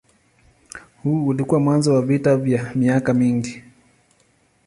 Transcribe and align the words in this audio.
Huu 1.03 1.27
ulikuwa 1.27 1.59
mwanzo 1.59 1.93
wa 1.93 2.01
vita 2.01 2.37
vya 2.37 2.71
miaka 2.75 3.13
mingi. 3.13 3.63